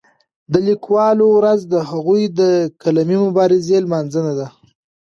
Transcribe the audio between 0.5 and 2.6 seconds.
د لیکوالو ورځ د هغوی د